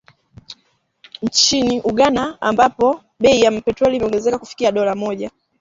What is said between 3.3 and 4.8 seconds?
ya petroli imeongezeka kufikia